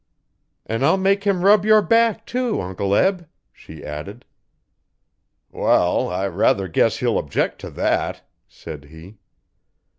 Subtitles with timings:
[0.65, 4.25] 'An' I'll make him rub your back, too, Uncle Eb,' she added.
[5.51, 9.19] 'Wall, I rather guess he'll object to that,' said he.